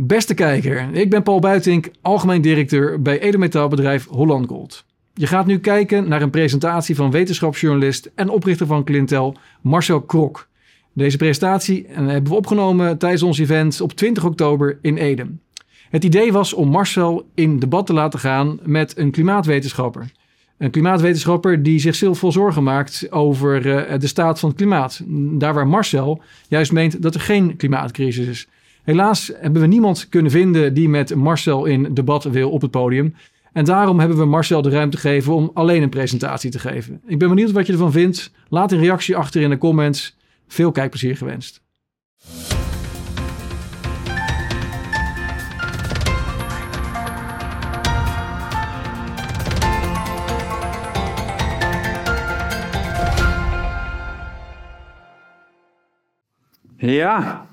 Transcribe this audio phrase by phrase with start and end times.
[0.00, 4.84] Beste kijker, ik ben Paul Buitink, algemeen directeur bij edelmetaalbedrijf Holland Gold.
[5.14, 10.48] Je gaat nu kijken naar een presentatie van wetenschapsjournalist en oprichter van Clintel, Marcel Krok.
[10.92, 15.26] Deze presentatie hebben we opgenomen tijdens ons event op 20 oktober in Ede.
[15.90, 20.10] Het idee was om Marcel in debat te laten gaan met een klimaatwetenschapper.
[20.58, 25.02] Een klimaatwetenschapper die zich veel zorgen maakt over eh, de staat van het klimaat.
[25.38, 28.48] Daar waar Marcel juist meent dat er geen klimaatcrisis is.
[28.88, 33.14] Helaas hebben we niemand kunnen vinden die met Marcel in debat wil op het podium.
[33.52, 37.00] En daarom hebben we Marcel de ruimte gegeven om alleen een presentatie te geven.
[37.06, 38.32] Ik ben benieuwd wat je ervan vindt.
[38.48, 40.16] Laat een reactie achter in de comments.
[40.46, 41.62] Veel kijkplezier gewenst.
[56.76, 57.46] Ja,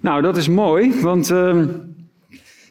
[0.00, 1.64] nou dat is mooi, want uh,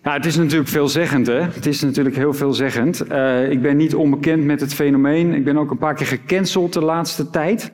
[0.03, 1.27] ja, het is natuurlijk veelzeggend.
[1.27, 1.41] Hè?
[1.41, 3.11] Het is natuurlijk heel veelzeggend.
[3.11, 5.33] Uh, ik ben niet onbekend met het fenomeen.
[5.33, 7.71] Ik ben ook een paar keer gecanceld de laatste tijd.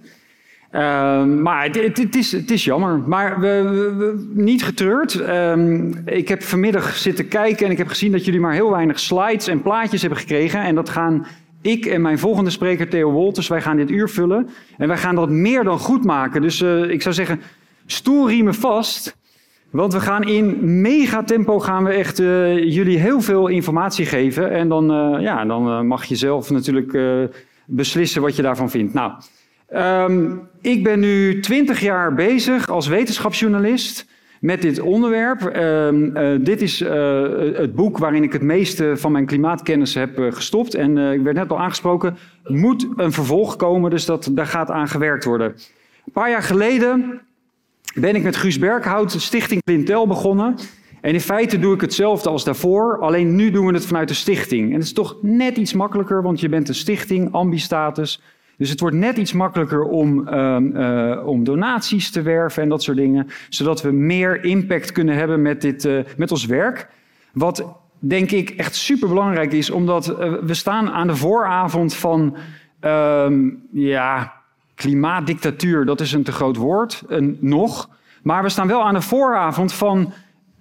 [0.72, 0.82] Uh,
[1.24, 3.00] maar het, het, is, het is jammer.
[3.00, 5.20] Maar we, niet getreurd.
[5.20, 9.00] Ehm, ik heb vanmiddag zitten kijken en ik heb gezien dat jullie maar heel weinig
[9.00, 10.62] slides en plaatjes hebben gekregen.
[10.62, 11.26] En dat gaan
[11.62, 14.50] ik en mijn volgende spreker, Theo Wolters, wij gaan dit uur vullen.
[14.78, 16.42] En wij gaan dat meer dan goed maken.
[16.42, 17.42] Dus uh, ik zou zeggen,
[17.86, 19.18] stoelriemen vast.
[19.76, 24.52] Want we gaan in megatempo gaan we echt uh, jullie heel veel informatie geven.
[24.52, 26.98] En dan, uh, ja, dan mag je zelf natuurlijk
[27.66, 28.94] beslissen wat je daarvan vindt.
[28.94, 29.12] Nou,
[29.74, 34.08] um, ik ben nu twintig jaar bezig als wetenschapsjournalist
[34.40, 35.42] met dit onderwerp.
[35.42, 36.80] Uh, dit is
[37.54, 40.74] het boek waarin ik het meeste van mijn klimaatkennis heb gestopt.
[40.74, 44.88] En ik werd net al aangesproken, moet een vervolg komen, dus dat, daar gaat aan
[44.88, 45.48] gewerkt worden.
[46.06, 47.22] Een paar jaar geleden
[47.96, 50.56] ben ik met Guus Berghout Stichting Clintel begonnen.
[51.02, 54.14] En in feite doe ik hetzelfde als daarvoor, alleen nu doen we het vanuit de
[54.14, 54.68] stichting.
[54.68, 58.22] En het is toch net iets makkelijker, want je bent een stichting, ambistatus,
[58.58, 62.84] dus het wordt net iets makkelijker om, uh, uh, om donaties te werven en dat
[62.84, 66.88] soort dingen, zodat we meer impact kunnen hebben met, dit, uh, met ons werk.
[67.34, 67.66] Wat
[68.00, 70.06] denk ik echt super belangrijk is, omdat
[70.46, 72.38] we staan aan de vooravond van
[72.80, 74.35] ehm, ja,
[74.76, 77.04] klimaatdictatuur, dat is een te groot woord,
[77.40, 77.90] nog.
[78.24, 80.14] Maar we staan wel aan de vooravond van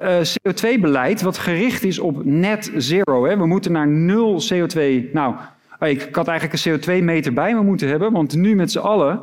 [0.04, 3.24] CO2-beleid, wat gericht is op net zero.
[3.26, 3.36] Hè.
[3.36, 5.12] We moeten naar nul CO2.
[5.12, 5.34] Nou,
[5.80, 9.22] ik had eigenlijk een CO2-meter bij me moeten hebben, want nu met z'n allen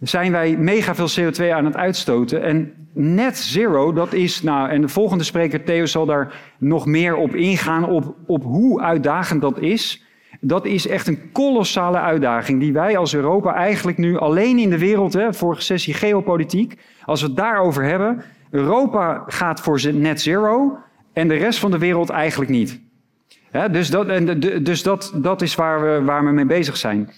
[0.00, 2.42] zijn wij mega veel CO2 aan het uitstoten.
[2.42, 7.16] En net zero, dat is, nou, en de volgende spreker Theo zal daar nog meer
[7.16, 10.04] op ingaan, op, op hoe uitdagend dat is.
[10.40, 14.78] Dat is echt een kolossale uitdaging die wij als Europa eigenlijk nu alleen in de
[14.78, 20.78] wereld, hè, vorige sessie geopolitiek, als we het daarover hebben, Europa gaat voor net zero
[21.12, 22.84] en de rest van de wereld eigenlijk niet
[23.70, 27.10] dus dat, en dus dat, dat is waar we, waar we mee bezig zijn.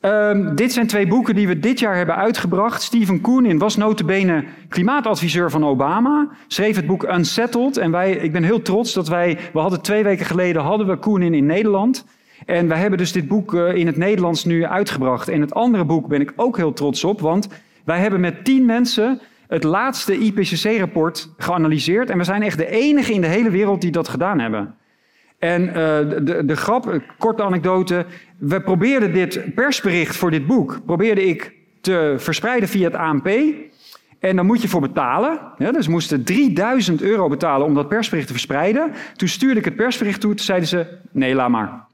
[0.00, 2.82] Um, dit zijn twee boeken die we dit jaar hebben uitgebracht.
[2.82, 6.28] Stephen Koonin was notabene klimaatadviseur van Obama.
[6.46, 7.76] Schreef het boek Unsettled.
[7.76, 9.38] En wij, ik ben heel trots dat wij...
[9.52, 12.04] We hadden twee weken geleden hadden we Koonin in Nederland.
[12.50, 15.28] En wij hebben dus dit boek uh, in het Nederlands nu uitgebracht.
[15.28, 17.20] En het andere boek ben ik ook heel trots op.
[17.20, 17.48] Want
[17.84, 22.10] wij hebben met tien mensen het laatste IPCC-rapport geanalyseerd.
[22.10, 24.74] En we zijn echt de enige in de hele wereld die dat gedaan hebben.
[25.38, 28.06] En uh, de, de grap, korte anekdote.
[28.38, 33.28] We probeerden dit persbericht voor dit boek, probeerde ik te verspreiden via het ANP.
[34.18, 35.40] En dan moet je voor betalen.
[35.58, 38.92] Ja, dus we moesten 3000 euro betalen om dat persbericht te verspreiden.
[39.16, 41.88] Toen stuurde ik het persbericht toe, toen zeiden ze, nee, laat maar.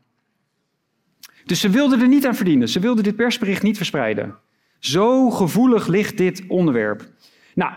[1.46, 2.68] Dus ze wilden er niet aan verdienen.
[2.68, 4.34] Ze wilden dit persbericht niet verspreiden.
[4.78, 7.08] Zo gevoelig ligt dit onderwerp.
[7.54, 7.72] Nou,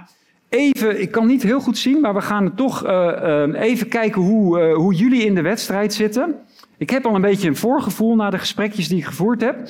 [0.50, 4.22] Even, ik kan niet heel goed zien, maar we gaan toch uh, uh, even kijken
[4.22, 6.36] hoe, uh, hoe jullie in de wedstrijd zitten.
[6.78, 9.70] Ik heb al een beetje een voorgevoel na de gesprekjes die ik gevoerd heb.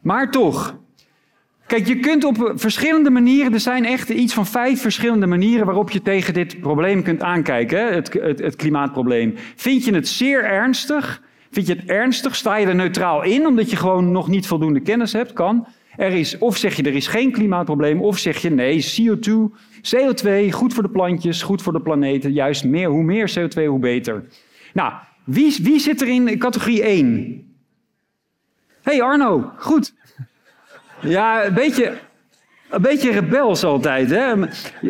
[0.00, 0.76] Maar toch.
[1.66, 5.90] Kijk, je kunt op verschillende manieren, er zijn echt iets van vijf verschillende manieren waarop
[5.90, 9.34] je tegen dit probleem kunt aankijken, het, het, het klimaatprobleem.
[9.56, 11.22] Vind je het zeer ernstig?
[11.50, 12.36] Vind je het ernstig?
[12.36, 15.32] Sta je er neutraal in omdat je gewoon nog niet voldoende kennis hebt?
[15.32, 15.66] Kan.
[15.96, 19.30] Er is, of zeg je er is geen klimaatprobleem, of zeg je nee, CO2,
[19.82, 22.32] CO2, goed voor de plantjes, goed voor de planeten.
[22.32, 24.24] Juist meer, hoe meer CO2, hoe beter.
[24.72, 24.92] Nou,
[25.24, 27.46] wie, wie zit er in categorie 1?
[28.82, 29.94] hey Arno, goed.
[31.00, 31.98] Ja, een beetje,
[32.70, 34.10] een beetje rebels altijd.
[34.10, 34.34] Hè?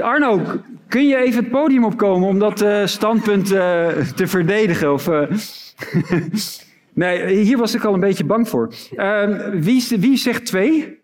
[0.00, 0.42] Arno,
[0.88, 4.92] kun je even het podium opkomen om dat uh, standpunt uh, te verdedigen?
[4.92, 5.22] Of, uh...
[6.92, 8.74] nee, hier was ik al een beetje bang voor.
[8.96, 10.98] Ehm, wie, wie zegt twee?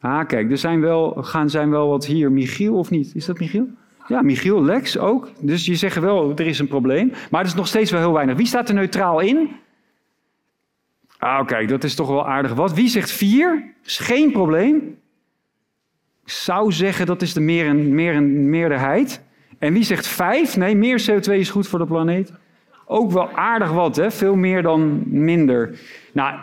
[0.00, 2.32] Ah, kijk, er zijn wel, gaan, zijn wel wat hier.
[2.32, 3.14] Michiel of niet?
[3.14, 3.68] Is dat Michiel?
[4.08, 5.30] ja, Michiel, Lex ook.
[5.40, 7.12] Dus je zegt wel, er is een probleem.
[7.30, 8.36] Maar het is nog steeds wel heel weinig.
[8.36, 9.50] Wie staat er neutraal in?
[11.18, 12.74] Ah, kijk, dat is toch wel aardig wat.
[12.74, 13.74] Wie zegt 4?
[13.84, 14.76] Is geen probleem.
[16.24, 19.22] Ik zou zeggen dat is de meer en, meer en meerderheid.
[19.58, 20.56] En wie zegt 5?
[20.56, 22.32] Nee, meer CO2 is goed voor de planeet.
[22.92, 24.10] Ook wel aardig wat, hè?
[24.10, 25.78] Veel meer dan minder.
[26.12, 26.34] Nou,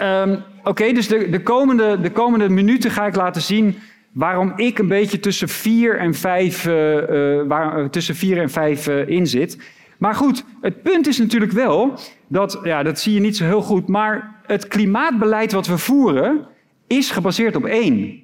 [0.00, 3.78] um, oké, dus de, de, komende, de komende minuten ga ik laten zien
[4.12, 8.86] waarom ik een beetje tussen 4 en 5, uh, uh, waar, tussen 4 en 5
[8.86, 9.58] uh, in zit.
[9.98, 13.62] Maar goed, het punt is natuurlijk wel dat, ja, dat zie je niet zo heel
[13.62, 16.46] goed, maar het klimaatbeleid wat we voeren
[16.86, 18.22] is gebaseerd op één.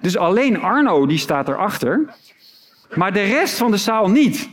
[0.00, 2.14] Dus alleen Arno die staat erachter,
[2.94, 4.48] maar de rest van de zaal niet.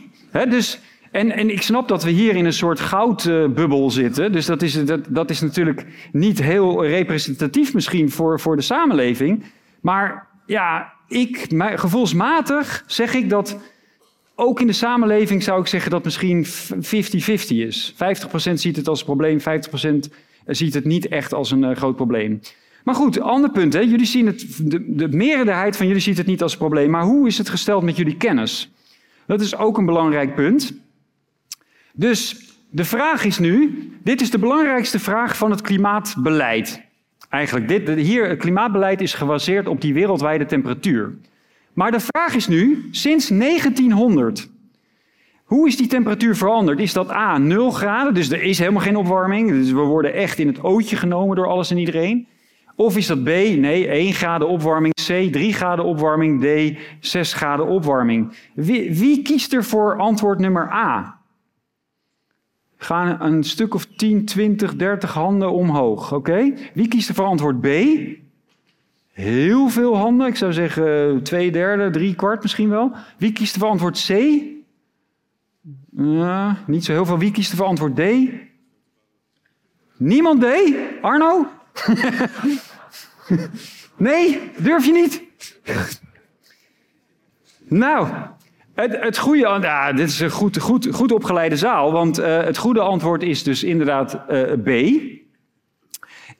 [0.48, 4.62] Dus, en, en ik snap dat we hier in een soort goudbubbel zitten, dus dat
[4.62, 9.44] is, dat, dat is natuurlijk niet heel representatief misschien voor, voor de samenleving.
[9.80, 13.58] Maar ja, ik, gevoelsmatig zeg ik dat
[14.34, 16.48] ook in de samenleving zou ik zeggen dat misschien 50-50
[17.46, 17.94] is.
[17.94, 17.96] 50%
[18.54, 19.44] ziet het als een probleem, 50%
[20.46, 22.40] ziet het niet echt als een uh, groot probleem.
[22.84, 23.72] Maar goed, ander punt.
[23.72, 23.80] Hè?
[23.80, 26.90] Jullie zien het, de, de meerderheid van jullie ziet het niet als een probleem.
[26.90, 28.70] Maar hoe is het gesteld met jullie kennis?
[29.26, 30.72] Dat is ook een belangrijk punt.
[31.92, 36.82] Dus de vraag is nu: dit is de belangrijkste vraag van het klimaatbeleid.
[37.28, 41.14] Eigenlijk, dit, hier, het klimaatbeleid is gebaseerd op die wereldwijde temperatuur.
[41.72, 44.50] Maar de vraag is nu, sinds 1900,
[45.44, 46.80] hoe is die temperatuur veranderd?
[46.80, 50.38] Is dat A, 0 graden, dus er is helemaal geen opwarming, dus we worden echt
[50.38, 52.26] in het ootje genomen door alles en iedereen?
[52.76, 57.66] Of is dat B, nee, 1 graden opwarming, C, 3 graden opwarming, D, 6 graden
[57.66, 58.32] opwarming?
[58.54, 61.19] Wie, wie kiest er voor antwoord nummer A?
[62.82, 66.54] Gaan een stuk of 10, 20, 30 handen omhoog, oké?
[66.74, 67.66] Wie kiest er voor antwoord B?
[69.12, 70.26] Heel veel handen.
[70.26, 72.92] Ik zou zeggen twee derde, drie kwart misschien wel.
[73.18, 74.10] Wie kiest er voor antwoord C?
[75.96, 77.18] Uh, niet zo heel veel.
[77.18, 78.02] Wie kiest er voor antwoord D?
[79.96, 80.46] Niemand D?
[81.00, 81.46] Arno?
[83.96, 85.22] nee, durf je niet?
[87.68, 88.08] nou,
[88.74, 89.58] het, het goede...
[89.60, 91.92] Ja, dit is een goed, goed, goed opgeleide zaal.
[91.92, 94.68] Want uh, het goede antwoord is dus inderdaad uh, B.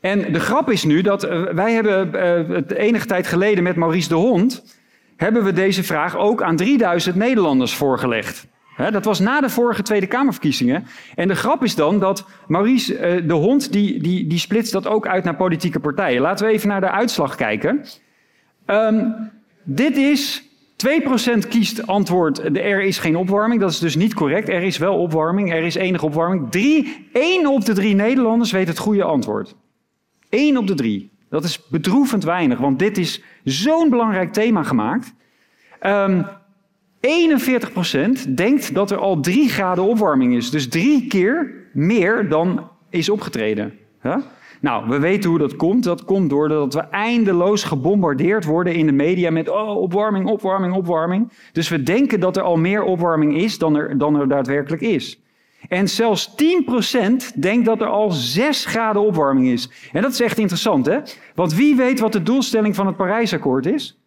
[0.01, 2.13] En de grap is nu dat uh, wij hebben
[2.55, 4.79] het enige tijd geleden met Maurice de Hond,
[5.17, 8.49] hebben we deze vraag ook aan 3000 Nederlanders voorgelegd.
[8.91, 10.87] Dat was na de vorige Tweede Kamerverkiezingen.
[11.15, 15.07] En de grap is dan dat Maurice de Hond, die, die, die splitst dat ook
[15.07, 16.21] uit naar politieke partijen.
[16.21, 17.85] Laten we even naar de uitslag kijken.
[18.67, 19.31] Um,
[19.65, 20.50] dit is
[20.87, 23.61] 2% kiest antwoord, er is geen opwarming.
[23.61, 24.49] Dat is dus niet correct.
[24.49, 26.51] Er is wel opwarming, er is enige opwarming.
[26.51, 29.55] Drie, één op de drie Nederlanders weet het goede antwoord.
[30.29, 31.11] 1 op de drie.
[31.29, 35.15] Dat is bedroevend weinig, want dit is zo'n belangrijk thema gemaakt.
[35.83, 36.23] Um, ehm,
[37.01, 40.51] 41% denkt dat er al 3 graden opwarming is.
[40.51, 43.79] Dus drie keer meer dan is opgetreden.
[44.03, 44.17] Huh?
[44.61, 45.85] Nou, we weten hoe dat komt.
[45.85, 51.33] Dat komt doordat we eindeloos gebombardeerd worden in de media met oh, opwarming, opwarming, opwarming.
[51.53, 55.21] Dus we denken dat er al meer opwarming is dan er, dan er daadwerkelijk is.
[55.69, 56.35] En zelfs 10%
[57.35, 59.71] denkt dat er al 6 graden opwarming is.
[59.93, 60.99] En dat is echt interessant, hè?
[61.35, 63.99] Want wie weet wat de doelstelling van het Parijsakkoord is?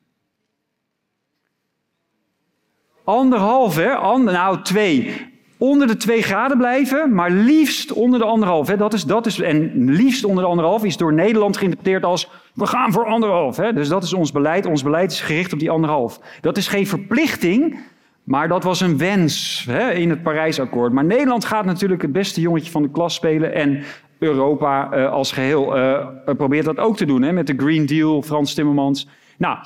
[3.04, 3.96] Anderhalf, hè?
[3.96, 5.32] Ander, nou, twee.
[5.64, 8.68] Onder de 2 graden blijven, maar liefst onder de anderhalf.
[8.68, 8.78] Hè?
[8.78, 12.66] Dat is, dat is, en liefst onder de anderhalf is door Nederland geïnterpreteerd als we
[12.66, 13.58] gaan voor anderhalf.
[13.58, 13.74] Hè?
[13.74, 14.66] Dus dat is ons beleid.
[14.66, 16.20] Ons beleid is gericht op die anderhalf.
[16.42, 17.80] Dat is geen verplichting,
[18.24, 20.94] maar dat was een wens hè, in het Parijsakkoord.
[20.94, 23.54] Maar Nederland gaat natuurlijk het beste jongetje van de klas spelen.
[23.54, 23.84] En
[24.20, 28.22] Europa uh, als geheel uh, probeert dat ook te doen hè, met de Green Deal,
[28.22, 29.08] Frans Timmermans.
[29.38, 29.58] Nou,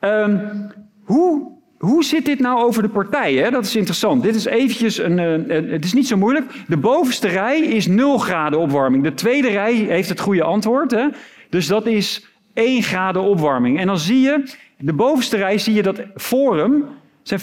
[0.00, 0.40] um,
[1.04, 3.52] hoe, hoe zit dit nou over de partijen?
[3.52, 4.22] Dat is interessant.
[4.22, 6.46] Dit is eventjes een, uh, het is niet zo moeilijk.
[6.66, 9.02] De bovenste rij is 0 graden opwarming.
[9.02, 10.90] De tweede rij heeft het goede antwoord.
[10.90, 11.06] Hè?
[11.50, 13.78] Dus dat is 1 graden opwarming.
[13.78, 16.84] En dan zie je, de bovenste rij zie je dat Forum
[17.22, 17.40] zijn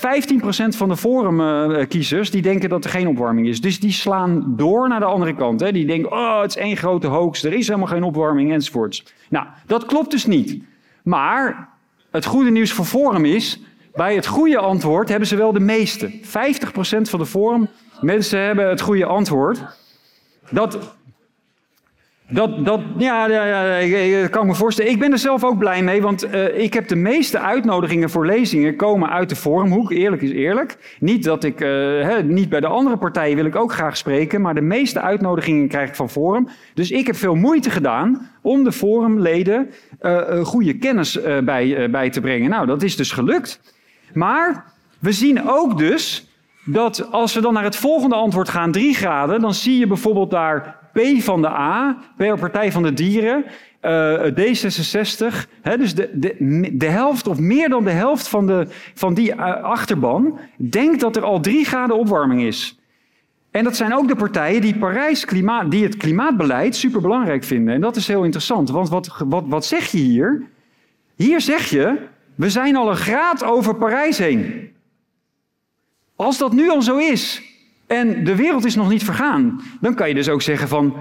[0.74, 3.62] 15% van de forumkiezers die denken dat er geen opwarming is.
[3.62, 5.60] Dus die slaan door naar de andere kant.
[5.60, 5.72] Hè.
[5.72, 9.04] Die denken, oh, het is één grote hoax, er is helemaal geen opwarming enzovoorts.
[9.30, 10.64] Nou, dat klopt dus niet.
[11.04, 11.70] Maar
[12.12, 13.60] het goede nieuws voor Forum is,
[13.96, 16.12] bij het goede antwoord hebben ze wel de meeste.
[16.12, 16.18] 50%
[17.02, 17.70] van de Forum
[18.02, 19.64] mensen hebben het goede antwoord.
[20.50, 20.96] Dat
[22.30, 24.92] dat, dat, ja, ja, ik kan me voorstellen.
[24.92, 28.26] Ik ben er zelf ook blij mee, want uh, ik heb de meeste uitnodigingen voor
[28.26, 29.92] lezingen komen uit de forumhoek.
[29.92, 30.96] Eerlijk is eerlijk.
[31.00, 34.56] Niet dat ik, hè, niet bij de andere partijen wil ik ook graag spreken, maar
[34.56, 36.48] de meeste uitnodigingen krijg ik van Forum.
[36.74, 39.70] Dus ik heb veel moeite gedaan om de forumleden
[40.02, 42.50] uh, goede kennis bij, bij te brengen.
[42.50, 43.75] Nou, dat is dus gelukt.
[44.16, 46.28] Maar we zien ook dus
[46.66, 50.32] dat als we dan naar het volgende antwoord gaan, 3 graden, dan zie je bijvoorbeeld
[50.32, 53.46] daar P van de A, Partij van de Dieren,
[53.82, 55.50] uh, D66.
[55.62, 56.10] Hè, dus de,
[56.74, 61.16] de, helft of meer dan de helft van, de, van die uh, achterban denkt dat
[61.16, 62.80] er al 3 graden opwarming is.
[63.52, 67.74] En dat zijn ook de partijen die, Parijs klimaat, die het klimaatbeleid superbelangrijk vinden.
[67.74, 70.44] En dat is heel interessant, want wat, wat, wat zeg je hier?
[71.16, 71.98] Hier zeg je,
[72.36, 74.70] we zijn al een graad over Parijs heen.
[76.16, 77.42] Als dat nu al zo is
[77.88, 80.96] en de wereld is nog niet vergaan, dan kan je dus ook zeggen van,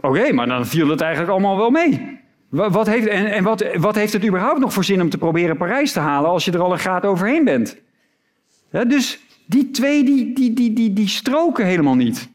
[0.00, 2.20] oké, maar dan viel het eigenlijk allemaal wel mee.
[2.48, 5.56] Wat heeft, en en wat, wat heeft het überhaupt nog voor zin om te proberen
[5.56, 7.76] Parijs te halen als je er al een graad overheen bent?
[8.70, 12.28] Dus die twee die, die, die, die stroken helemaal niet.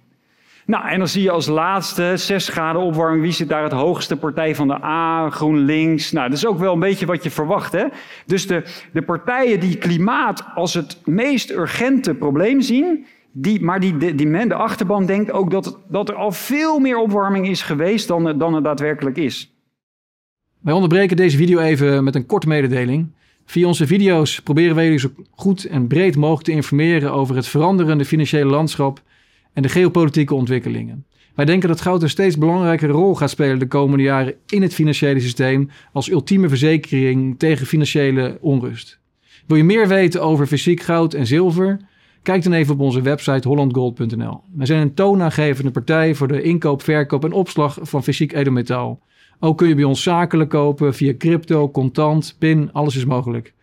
[0.68, 3.22] Nou, en dan zie je als laatste 6 graden opwarming.
[3.22, 4.18] Wie zit daar het hoogste?
[4.18, 6.12] Partij van de A, GroenLinks.
[6.12, 7.86] Nou, dat is ook wel een beetje wat je verwacht, hè?
[8.26, 14.16] Dus de, de partijen die klimaat als het meest urgente probleem zien, die, maar die,
[14.16, 18.08] die, men, de achterban, denkt ook dat, dat er al veel meer opwarming is geweest
[18.08, 19.54] dan, dan er daadwerkelijk is.
[20.60, 23.12] Wij onderbreken deze video even met een korte mededeling.
[23.46, 27.48] Via onze video's proberen wij jullie zo goed en breed mogelijk te informeren over het
[27.48, 29.02] veranderende financiële landschap
[29.58, 31.06] en de geopolitieke ontwikkelingen.
[31.36, 34.74] Wij denken dat goud een steeds belangrijkere rol gaat spelen de komende jaren in het
[34.74, 39.00] financiële systeem als ultieme verzekering tegen financiële onrust.
[39.48, 41.80] Wil je meer weten over fysiek goud en zilver?
[42.22, 44.42] Kijk dan even op onze website hollandgold.nl.
[44.56, 49.02] Wij zijn een toonaangevende partij voor de inkoop, verkoop en opslag van fysiek edelmetaal.
[49.40, 53.54] Ook kun je bij ons zakelijk kopen via crypto, contant, PIN, alles is mogelijk.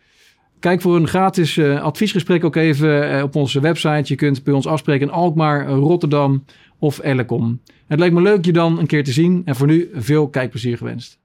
[0.64, 4.02] Kijk voor een gratis uh, adviesgesprek ook even uh, op onze website.
[4.04, 6.44] Je kunt bij ons afspreken in Alkmaar, Rotterdam
[6.78, 7.60] of Ellecom.
[7.86, 10.76] Het lijkt me leuk je dan een keer te zien en voor nu veel kijkplezier
[10.76, 11.18] gewenst.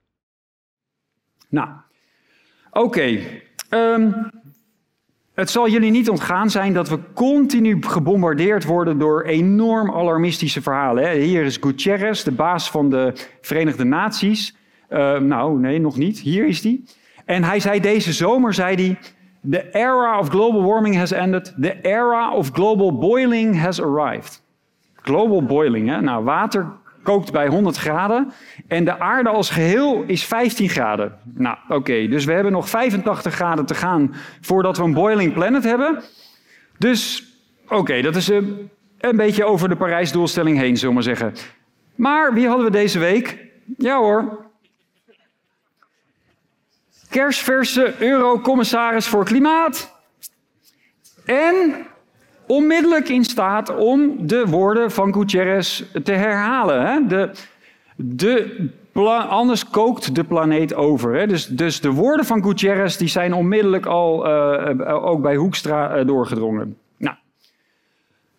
[1.49, 1.69] Nou,
[2.71, 3.19] oké.
[3.69, 4.11] Ehm,
[5.33, 11.03] het zal jullie niet ontgaan zijn dat we continu gebombardeerd worden door enorm alarmistische verhalen.
[11.03, 11.17] Hè?
[11.17, 14.55] Hier is Gutierrez, de baas van de Verenigde Naties.
[14.89, 16.19] Uh, nou, nee, nog niet.
[16.19, 16.81] Hier is hij.
[17.25, 18.97] En hij zei deze zomer, zei hij,
[19.49, 21.53] The era of global warming has ended.
[21.61, 24.41] The era of global boiling has arrived.
[24.95, 26.01] Global boiling, hè?
[26.01, 26.65] Nou, water
[27.03, 28.31] kookt bij 100 graden
[28.67, 31.13] en de aarde als geheel is 15 graden.
[31.33, 35.63] Nou, oké, dus we hebben nog 85 graden te gaan voordat we een boiling planet
[35.63, 36.03] hebben.
[36.77, 37.23] Dus,
[37.67, 38.69] oké, dat is een,
[38.99, 41.33] een beetje over de Parijsdoelstelling heen, zullen we maar zeggen.
[41.95, 43.37] Maar wie hadden we deze week?
[43.77, 44.48] Ja hoor.
[47.09, 49.95] Kersverse eurocommissaris voor Klimaat.
[51.25, 51.85] En
[52.47, 56.85] onmiddellijk in staat om de woorden van Gutierrez te herhalen.
[56.85, 57.07] Hè?
[57.07, 57.31] De,
[57.95, 58.67] de,
[59.29, 61.13] anders kookt de planeet over.
[61.13, 61.27] Hè?
[61.27, 66.07] Dus, dus de woorden van Gutierrez die zijn onmiddellijk al uh, ook bij Hoekstra uh,
[66.07, 66.77] doorgedrongen.
[66.97, 67.15] Nou,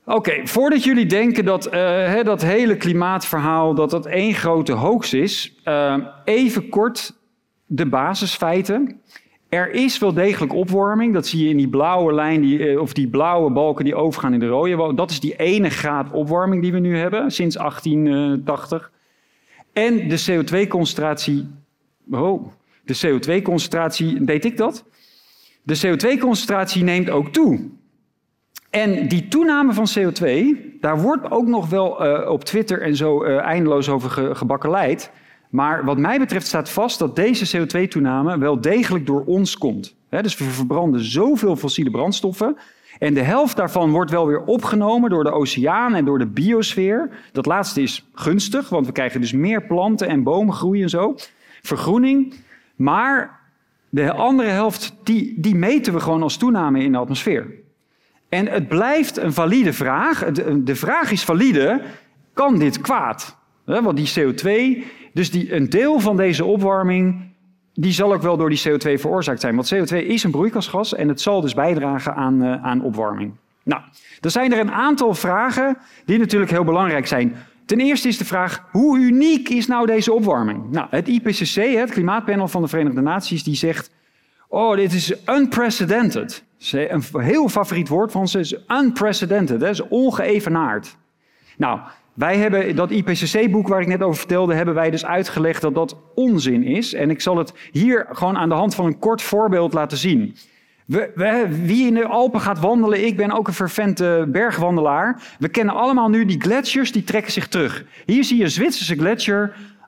[0.05, 1.63] oké, voordat jullie denken dat
[2.25, 5.55] dat hele klimaatverhaal dat dat één grote hoax is,
[6.25, 7.19] even kort
[7.73, 9.01] de basisfeiten.
[9.49, 11.15] Er is wel degelijk opwarming.
[11.15, 14.33] Dat zie je in die blauwe lijn, die, eh, of die blauwe balken die overgaan
[14.33, 14.95] in de rode.
[14.95, 18.91] Dat is die ene graad opwarming die we nu hebben sinds 1880.
[19.73, 21.49] En de CO2-concentratie.
[22.11, 22.53] Oh,
[22.85, 24.85] de CO2-concentratie, deed ik dat?
[25.63, 27.69] De CO2-concentratie neemt ook toe.
[28.71, 33.25] En die toename van CO2, daar wordt ook nog wel uh, op Twitter en zo
[33.25, 35.11] eindeloos over ge gebakkeleid.
[35.51, 39.95] Maar wat mij betreft staat vast dat deze CO2-toename wel degelijk door ons komt.
[40.09, 42.57] dus we verbranden zoveel fossiele brandstoffen.
[42.99, 47.11] En de helft daarvan wordt wel weer opgenomen door de oceaan en door de biosfeer.
[47.33, 51.15] Dat laatste is gunstig, want we krijgen dus meer planten en bomen groeien en zo.
[51.63, 52.35] Vergroening.
[52.77, 53.41] Maar
[53.89, 57.47] de andere helft, die, die meten we gewoon als toename in de atmosfeer.
[58.29, 60.25] En het blijft een valide vraag.
[60.65, 61.83] De vraag is valide,
[62.33, 63.37] kan dit kwaad?
[63.65, 67.33] Want die CO2 dus die, een deel van deze opwarming,
[67.75, 69.55] die zal ook wel door die CO2 veroorzaakt zijn.
[69.55, 73.33] Want CO2 is een broeikasgas en het zal dus bijdragen aan, uh, aan opwarming.
[73.63, 73.83] Nou,
[74.21, 77.37] er zijn er een aantal vragen die natuurlijk heel belangrijk zijn.
[77.65, 80.71] Ten eerste is de vraag, hoe uniek is nou deze opwarming?
[80.71, 83.91] Nou, het IPCC, het klimaatpanel van de Verenigde Naties, die zegt...
[84.49, 86.45] Oh, dit is unprecedented.
[86.73, 89.61] Een heel favoriet woord van ze is unprecedented.
[89.61, 90.97] Dat is ongeëvenaard.
[91.57, 91.81] Nou,
[92.21, 95.97] wij hebben dat IPCC-boek waar ik net over vertelde, hebben wij dus uitgelegd dat dat
[96.15, 96.95] onzin is.
[96.95, 100.37] En ik zal het hier gewoon aan de hand van een kort voorbeeld laten zien.
[100.87, 105.23] We, we, wie in de Alpen gaat wandelen, ik ben ook een vervente bergwandelaar.
[105.39, 107.85] We kennen allemaal nu die gletsjers, die trekken zich terug.
[108.07, 109.41] Hier zie je een Zwitserse gletsjer,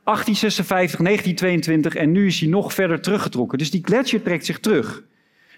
[0.05, 3.59] 1856, 1922 en nu is hij nog verder teruggetrokken.
[3.59, 5.03] Dus die gletsjer trekt zich terug.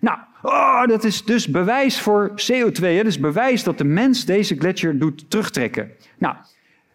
[0.00, 2.81] Nou, Oh, dat is dus bewijs voor CO2.
[2.81, 3.04] Hè?
[3.04, 5.90] Dus bewijs dat de mens deze gletsjer doet terugtrekken.
[6.19, 6.37] Nou,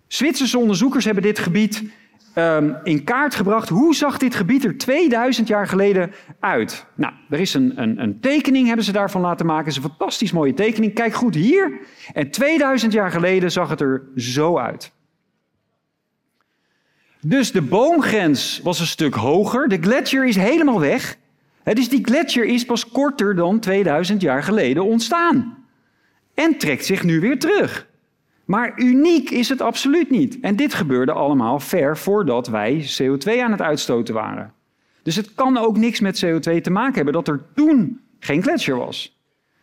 [0.09, 1.83] Zwitserse onderzoekers hebben dit gebied
[2.35, 3.69] um, in kaart gebracht.
[3.69, 6.85] Hoe zag dit gebied er 2000 jaar geleden uit?
[6.95, 9.65] Nou, er is een, een, een tekening, hebben ze daarvan laten maken.
[9.65, 10.93] Het is een fantastisch mooie tekening.
[10.93, 11.79] Kijk goed hier.
[12.13, 14.91] En 2000 jaar geleden zag het er zo uit.
[17.21, 19.67] Dus de boomgrens was een stuk hoger.
[19.67, 21.17] De gletsjer is helemaal weg.
[21.63, 25.57] Dus die gletsjer is pas korter dan 2000 jaar geleden ontstaan.
[26.33, 27.88] En trekt zich nu weer terug.
[28.49, 30.39] Maar uniek is het absoluut niet.
[30.39, 34.53] En dit gebeurde allemaal ver voordat wij CO2 aan het uitstoten waren.
[35.03, 38.77] Dus het kan ook niks met CO2 te maken hebben dat er toen geen gletsjer
[38.77, 39.19] was.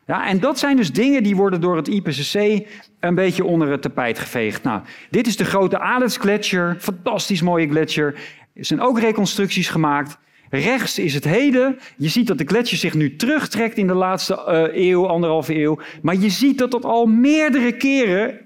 [0.07, 2.66] Ja, en dat zijn dus dingen die worden door het IPCC
[3.00, 4.62] een beetje onder het tapijt geveegd.
[4.62, 8.14] Nou, dit is de grote Adelsgletsjer, fantastisch mooie gletsjer.
[8.55, 10.19] Er zijn ook reconstructies gemaakt.
[10.50, 11.78] Rechts is het heden.
[11.97, 15.78] Je ziet dat de gletsjer zich nu terugtrekt in de laatste uh, eeuw, anderhalve eeuw.
[16.02, 18.45] Maar je ziet dat dat al meerdere keren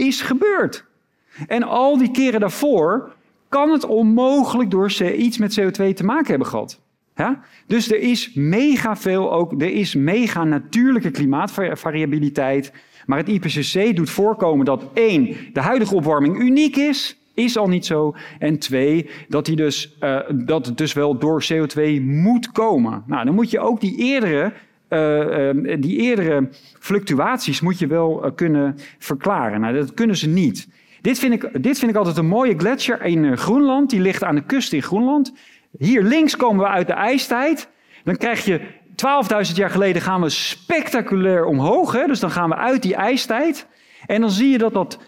[0.00, 0.84] is gebeurd.
[1.46, 3.12] En al die keren daarvoor
[3.48, 6.80] kan het onmogelijk door iets met CO2 te maken hebben gehad.
[7.66, 12.72] Dus er is mega veel ook, er is mega natuurlijke klimaatvariabiliteit.
[13.06, 17.86] Maar het IPCC doet voorkomen dat één, de huidige opwarming uniek is, is al niet
[17.86, 18.14] zo.
[18.38, 23.02] En twee, dat, die dus, uh, dat het dus wel door CO2 moet komen.
[23.06, 24.52] Nou, dan moet je ook die eerdere
[25.78, 29.60] die eerdere fluctuaties moet je wel uh, kunnen verklaren.
[29.60, 30.68] Nou, dat kunnen ze niet.
[31.00, 33.90] Dit vind, ik, dit vind ik altijd een mooie gletsjer in Groenland.
[33.90, 35.32] Die ligt aan de kust in Groenland.
[35.78, 37.68] Hier links komen we uit de ijstijd.
[38.04, 38.60] Dan krijg je
[39.48, 41.92] 12.000 jaar geleden gaan we spectaculair omhoog.
[41.92, 42.06] Hè?
[42.06, 43.66] Dus dan gaan we uit die ijstijd.
[44.06, 44.98] En dan zie je dat dat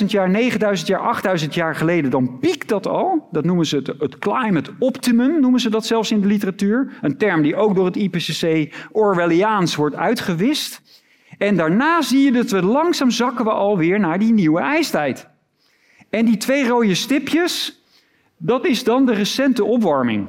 [0.00, 0.30] 10.000 jaar,
[0.78, 3.28] 9.000 jaar, 8.000 jaar geleden, dan piekt dat al.
[3.30, 6.98] Dat noemen ze het, het climate optimum, noemen ze dat zelfs in de literatuur.
[7.02, 10.82] Een term die ook door het IPCC Orwelliaans wordt uitgewist.
[11.38, 15.28] En daarna zie je dat we langzaam zakken we alweer naar die nieuwe ijstijd.
[16.10, 17.82] En die twee rode stipjes,
[18.36, 20.28] dat is dan de recente opwarming.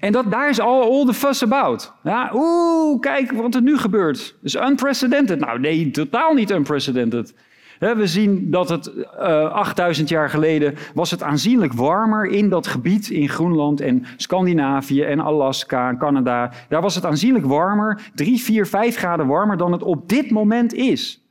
[0.00, 1.92] En dat, daar is all, all the fuss about.
[2.02, 4.36] Ja, Oeh, kijk wat er nu gebeurt.
[4.42, 5.38] is unprecedented.
[5.38, 7.34] Nou nee, totaal niet unprecedented.
[7.78, 12.66] We zien dat het uh, eh, 8000 jaar geleden was het aanzienlijk warmer in dat
[12.66, 16.52] gebied in Groenland en Scandinavië en Alaska en Canada.
[16.68, 20.74] Daar was het aanzienlijk warmer, 3, 4, 5 graden warmer dan het op dit moment
[20.74, 21.22] is.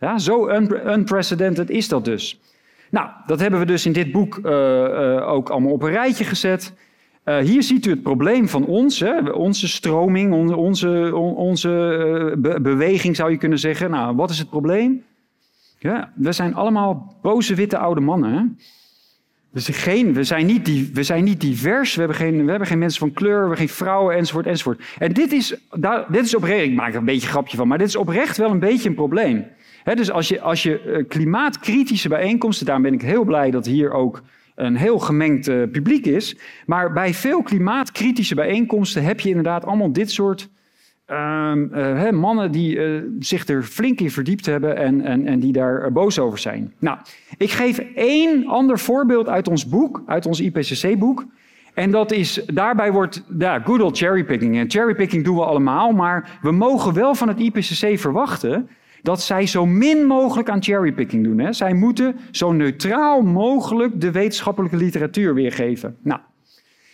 [0.00, 0.48] Ja, zo
[0.86, 2.40] unprecedented is dat dus.
[2.90, 6.24] Nou, dat hebben we dus in dit boek uh, uh, ook allemaal op een rijtje
[6.24, 6.72] gezet.
[7.42, 13.30] Hier ziet u het probleem van ons, hè, onze stroming, onze, onze, onze beweging zou
[13.30, 13.90] je kunnen zeggen.
[13.90, 15.02] Nou, wat is het probleem?
[15.82, 18.32] Ja, we zijn allemaal boze witte oude mannen.
[18.32, 18.42] Hè?
[19.52, 22.78] Dus geen, we, zijn niet we zijn niet divers, we hebben, geen, we hebben geen
[22.78, 24.84] mensen van kleur, we hebben geen vrouwen, enzovoort, enzovoort.
[24.98, 25.56] En dit is,
[26.08, 28.50] dit is oprecht, ik maak er een beetje grapje van, maar dit is oprecht wel
[28.50, 29.46] een beetje een probleem.
[29.94, 33.92] dus als je, als je uh, klimaatkritische bijeenkomsten, daarom ben ik heel blij dat hier
[33.92, 34.22] ook
[34.54, 36.36] een heel gemengd uh, publiek is.
[36.66, 40.48] Maar bij veel klimaatkritische bijeenkomsten heb je inderdaad allemaal dit soort
[41.12, 45.92] uh, mannen die uh, zich er flink in verdiept hebben en, en, en die daar
[45.92, 46.72] boos over zijn.
[46.78, 46.98] Nou,
[47.36, 51.24] ik geef één ander voorbeeld uit ons boek, uit ons IPCC-boek.
[51.74, 54.56] En dat is, daarbij wordt, ja, good old cherrypicking.
[54.56, 58.68] En cherrypicking doen we allemaal, maar we mogen wel van het IPCC verwachten
[59.02, 61.38] dat zij zo min mogelijk aan cherrypicking doen.
[61.38, 61.52] Hè.
[61.52, 65.96] Zij moeten zo neutraal mogelijk de wetenschappelijke literatuur weergeven.
[66.02, 66.20] Nou,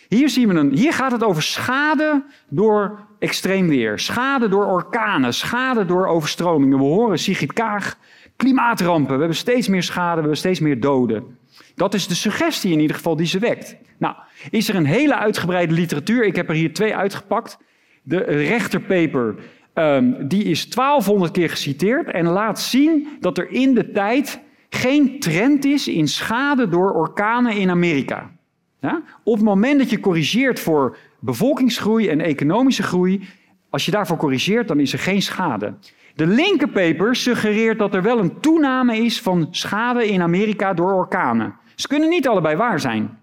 [0.09, 5.33] hier, zien we een, hier gaat het over schade door extreem weer, schade door orkanen,
[5.33, 6.77] schade door overstromingen.
[6.77, 7.97] We horen Sigrid Kaag,
[8.35, 9.13] klimaatrampen.
[9.13, 11.37] We hebben steeds meer schade, we hebben steeds meer doden.
[11.75, 13.75] Dat is de suggestie in ieder geval die ze wekt.
[13.97, 14.15] Nou,
[14.49, 16.25] is er een hele uitgebreide literatuur.
[16.25, 17.57] Ik heb er hier twee uitgepakt.
[18.03, 19.35] De rechterpaper,
[19.73, 25.19] um, die is 1200 keer geciteerd en laat zien dat er in de tijd geen
[25.19, 28.31] trend is in schade door orkanen in Amerika.
[28.79, 29.01] Ja?
[29.23, 33.27] Op het moment dat je corrigeert voor bevolkingsgroei en economische groei,
[33.69, 35.73] als je daarvoor corrigeert, dan is er geen schade.
[36.15, 41.55] De linkerpaper suggereert dat er wel een toename is van schade in Amerika door orkanen.
[41.75, 43.19] Ze kunnen niet allebei waar zijn.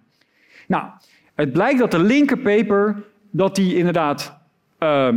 [0.67, 0.85] Nou,
[1.35, 4.39] het blijkt dat de linkerpaper dat die inderdaad
[4.81, 5.09] uh,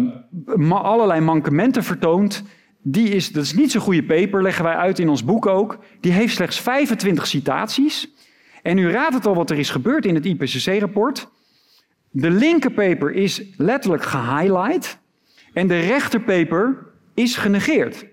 [0.69, 2.43] allerlei mankementen vertoont.
[2.81, 5.77] Die is, dat is niet zo'n goede paper, leggen wij uit in ons boek ook.
[5.99, 8.13] Die heeft slechts 25 citaties.
[8.63, 11.29] En u raadt het al wat er is gebeurd in het IPCC-rapport.
[12.11, 14.99] De linkerpaper is letterlijk gehighlight
[15.53, 18.05] en de rechterpaper is genegeerd.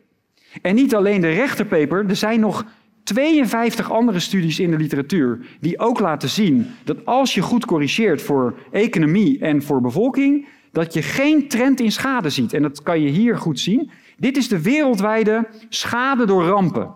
[0.63, 2.65] En niet alleen de rechterpaper, er zijn nog
[3.03, 8.23] 52 andere studies in de literatuur die ook laten zien dat als je goed corrigeert
[8.23, 12.53] voor economie en voor bevolking, dat je geen trend in schade ziet.
[12.53, 13.91] En dat kan je hier goed zien.
[14.17, 16.95] Dit is de wereldwijde schade door rampen.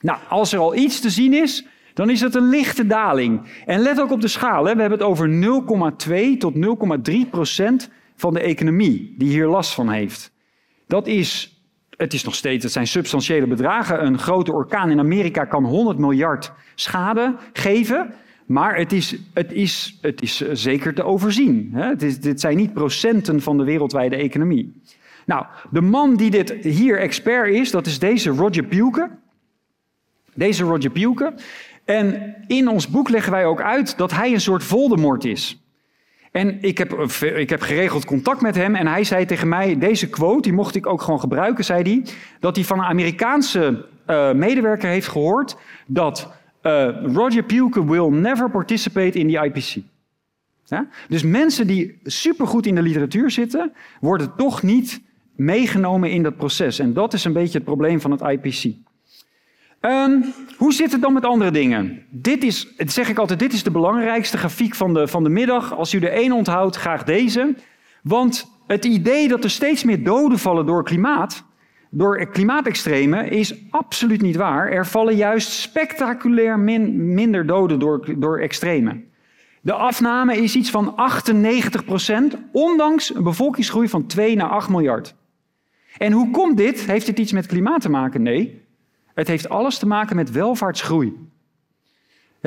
[0.00, 1.66] Nou, als er al iets te zien is,
[2.00, 3.40] dan is het een lichte daling.
[3.66, 4.64] En let ook op de schaal.
[4.64, 4.74] Hè.
[4.74, 6.54] We hebben het over 0,2 tot
[7.10, 10.32] 0,3 procent van de economie die hier last van heeft.
[10.86, 11.60] Dat is
[11.96, 14.04] het is nog steeds, het zijn substantiële bedragen.
[14.04, 18.14] Een grote orkaan in Amerika kan 100 miljard schade geven.
[18.46, 21.70] Maar het is, het is, het is eh, zeker te overzien.
[21.74, 24.82] Het is, dit zijn niet procenten van de wereldwijde economie.
[25.26, 29.10] Nou, de man die dit hier expert is, dat is deze Roger Pielke.
[30.34, 31.34] Deze Roger Pielke.
[31.84, 35.60] En in ons boek leggen wij ook uit dat hij een soort Voldemort is.
[36.30, 40.08] En ik heb, ik heb geregeld contact met hem en hij zei tegen mij, deze
[40.08, 44.32] quote, die mocht ik ook gewoon gebruiken, zei hij, dat hij van een Amerikaanse uh,
[44.32, 49.82] medewerker heeft gehoord dat uh, Roger Pielke will never participate in the IPC.
[51.08, 55.00] Dus mensen die supergoed in de literatuur zitten, worden toch niet
[55.36, 56.78] meegenomen in dat proces.
[56.78, 58.74] En dat is een beetje het probleem van het IPC.
[59.80, 60.24] Um,
[60.56, 62.02] hoe zit het dan met andere dingen?
[62.10, 65.74] Dit is, zeg ik altijd, dit is de belangrijkste grafiek van de, van de middag.
[65.74, 67.54] Als u er één onthoudt, graag deze.
[68.02, 71.44] Want het idee dat er steeds meer doden vallen door klimaat,
[71.90, 74.70] door klimaatextremen, is absoluut niet waar.
[74.70, 79.04] Er vallen juist spectaculair min, minder doden door, door extremen.
[79.60, 85.14] De afname is iets van 98 procent, ondanks een bevolkingsgroei van 2 naar 8 miljard.
[85.96, 86.80] En hoe komt dit?
[86.80, 88.22] Heeft dit iets met klimaat te maken?
[88.22, 88.59] Nee.
[89.20, 91.16] Het heeft alles te maken met welvaartsgroei.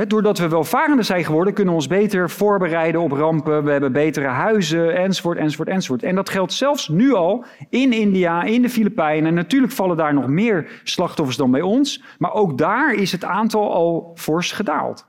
[0.08, 3.64] doordat we welvarender zijn geworden, kunnen we ons beter voorbereiden op rampen.
[3.64, 6.04] We hebben betere huizen, enzovoort, enzovoort, enzovoort.
[6.04, 9.34] En dat geldt zelfs nu al in India, in de Filipijnen.
[9.34, 12.04] Natuurlijk vallen daar nog meer slachtoffers dan bij ons.
[12.18, 15.06] Maar ook daar is het aantal al fors gedaald.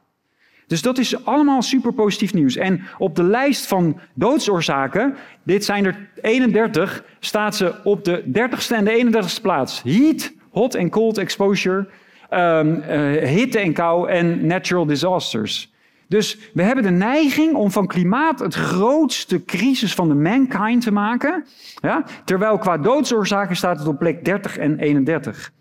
[0.66, 2.56] Dus dat is allemaal super positief nieuws.
[2.56, 8.76] En op de lijst van doodsoorzaken, dit zijn er 31, staat ze op de 30ste
[8.76, 9.82] en de 31ste plaats.
[9.82, 11.88] Heat, hot en cold exposure,
[12.30, 15.72] um, uh, hitte en kou en natural disasters.
[16.08, 20.92] Dus we hebben de neiging om van klimaat het grootste crisis van de mankind te
[20.92, 21.44] maken.
[21.80, 22.04] Ja?
[22.24, 25.52] Terwijl qua doodsoorzaken staat het op plek 30 en 31.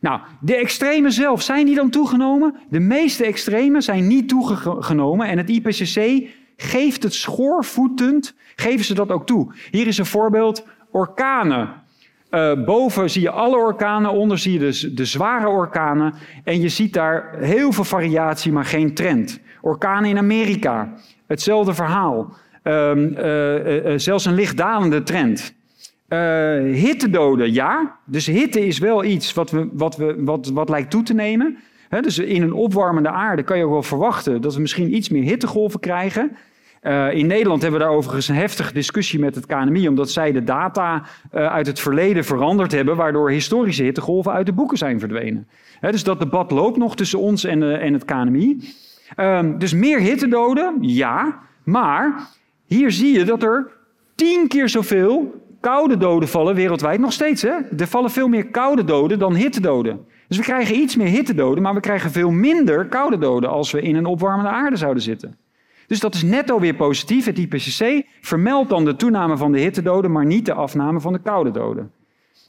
[0.00, 2.54] Nou, de extremen zelf, zijn die dan toegenomen?
[2.68, 9.10] De meeste extremen zijn niet toegenomen en het IPCC geeft het schoorvoetend, geven ze dat
[9.10, 9.52] ook toe.
[9.70, 11.84] Hier is een voorbeeld, orkanen.
[12.36, 16.14] Uh, boven zie je alle orkanen, onder zie je dus de zware orkanen.
[16.44, 19.40] En je ziet daar heel veel variatie, maar geen trend.
[19.60, 20.92] Orkanen in Amerika,
[21.26, 22.36] hetzelfde verhaal.
[22.64, 25.54] Uh, uh, zelfs een lichtdalende trend.
[26.72, 27.96] hittedoden, ja.
[28.04, 31.56] Dus hitte is wel iets wat, we, wat, we, wat, wat lijkt toe te nemen.
[32.00, 35.22] Dus in een opwarmende aarde kan je ook wel verwachten dat we misschien iets meer
[35.22, 36.36] hittegolven krijgen.
[36.86, 40.32] Uh, in Nederland hebben we daar overigens een heftige discussie met het KNMI, omdat zij
[40.32, 41.02] de data
[41.34, 45.48] uh, uit het verleden veranderd hebben, waardoor historische hittegolven uit de boeken zijn verdwenen.
[45.80, 48.74] Dus dat debat loopt nog tussen ons en, uh, en het KNMI.
[49.16, 52.28] Um, dus meer hittedoden, ja, maar
[52.66, 53.70] hier zie je dat er
[54.14, 57.00] tien keer zoveel koude doden vallen wereldwijd.
[57.00, 57.54] Nog steeds, hè?
[57.78, 60.06] Er vallen veel meer koude doden dan hittedoden.
[60.28, 63.80] Dus we krijgen iets meer hittedoden, maar we krijgen veel minder koude doden als we
[63.80, 65.36] in een opwarmende aarde zouden zitten.
[65.86, 67.24] Dus dat is netto weer positief.
[67.24, 71.18] Het IPCC vermeldt dan de toename van de hittedoden, maar niet de afname van de
[71.18, 71.90] koude doden.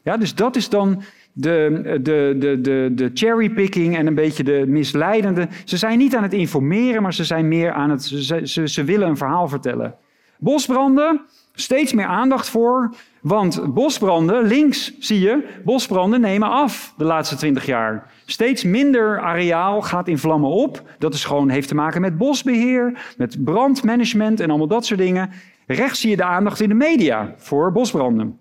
[0.04, 1.02] Ja, dus dat is dan
[1.34, 5.48] de, de, de, de, de cherrypicking en een beetje de misleidende.
[5.66, 8.04] Ze zijn niet aan het informeren, maar ze zijn meer aan het.
[8.04, 9.96] Ze, ze, ze willen een verhaal vertellen.
[10.40, 11.22] Bosbranden,
[11.60, 12.96] steeds meer aandacht voor.
[13.22, 18.12] Want bosbranden, links zie je, bosbranden nemen af de laatste twintig jaar.
[18.26, 20.82] Steeds minder areaal gaat in vlammen op.
[21.00, 25.30] Dat is gewoon, heeft te maken met bosbeheer, met brandmanagement en allemaal dat soort dingen.
[25.68, 28.40] Rechts zie je de aandacht in de media voor bosbranden.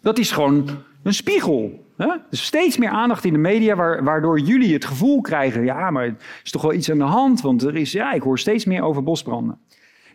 [0.00, 0.68] Dat is gewoon
[1.02, 1.84] een spiegel.
[1.96, 2.08] Hè?
[2.30, 6.16] Dus steeds meer aandacht in de media, waardoor jullie het gevoel krijgen: ja, maar er
[6.44, 8.82] is toch wel iets aan de hand, want er is, ja, ik hoor steeds meer
[8.82, 9.58] over bosbranden.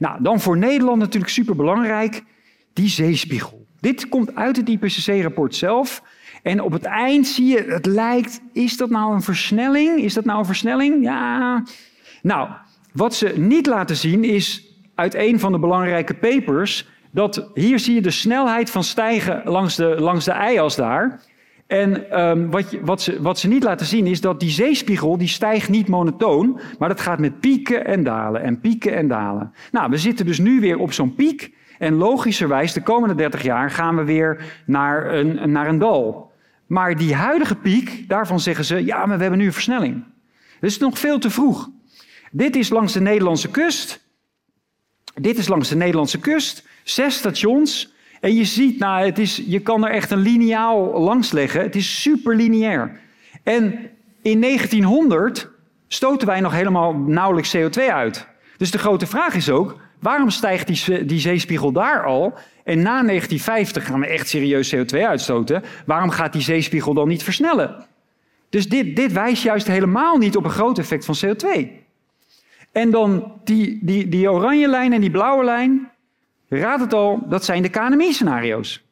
[0.01, 2.23] Nou, dan voor Nederland natuurlijk super belangrijk,
[2.73, 3.65] die zeespiegel.
[3.79, 6.03] Dit komt uit het IPCC-rapport zelf.
[6.43, 9.99] En op het eind zie je, het lijkt, is dat nou een versnelling?
[9.99, 11.03] Is dat nou een versnelling?
[11.03, 11.63] Ja.
[12.21, 12.49] Nou,
[12.93, 17.95] wat ze niet laten zien is uit een van de belangrijke papers, dat hier zie
[17.95, 21.21] je de snelheid van stijgen langs de, langs de daar.
[21.71, 25.27] En um, wat, wat, ze, wat ze niet laten zien is dat die zeespiegel die
[25.27, 29.53] stijgt niet monotoon, maar dat gaat met pieken en dalen en pieken en dalen.
[29.71, 33.71] Nou, we zitten dus nu weer op zo'n piek en logischerwijs de komende 30 jaar
[33.71, 36.31] gaan we weer naar een, naar een dal.
[36.67, 40.03] Maar die huidige piek, daarvan zeggen ze, ja, maar we hebben nu een versnelling.
[40.59, 41.69] Dat is nog veel te vroeg.
[42.31, 44.05] Dit is langs de Nederlandse kust.
[45.13, 47.90] dit is langs de Nederlandse kust, zes stations.
[48.21, 51.61] En je ziet, nou, het is, je kan er echt een lineaal langs leggen.
[51.61, 52.99] Het is super lineair.
[53.43, 53.89] En
[54.21, 55.49] in 1900
[55.87, 58.27] stoten wij nog helemaal nauwelijks CO2 uit.
[58.57, 62.33] Dus de grote vraag is ook, waarom stijgt die, die zeespiegel daar al?
[62.63, 65.63] En na 1950 gaan we echt serieus CO2 uitstoten.
[65.85, 67.85] Waarom gaat die zeespiegel dan niet versnellen?
[68.49, 71.67] Dus dit, dit wijst juist helemaal niet op een groot effect van CO2.
[72.71, 75.90] En dan die, die, die oranje lijn en die blauwe lijn,
[76.59, 78.85] raad het al, dat zijn de KNMI-scenario's.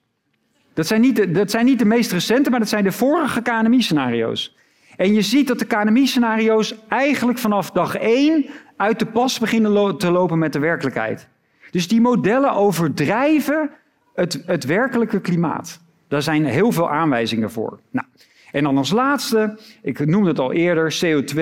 [0.74, 3.41] Dat, zijn niet de, dat zijn niet de meest recente, maar dat zijn de vorige
[3.41, 4.56] KNMI-scenario's.
[4.95, 8.45] En je ziet dat de KNMI-scenario's eigenlijk vanaf dag één
[8.78, 11.28] uit de pas beginnen te lopen met de werkelijkheid.
[11.72, 13.69] Dus die modellen overdrijven
[14.13, 15.82] het, het werkelijke klimaat.
[16.08, 17.80] Daar zijn heel veel aanwijzingen voor.
[17.91, 18.08] Nou,
[18.52, 21.39] en dan als laatste, ik noemde het al eerder, CO2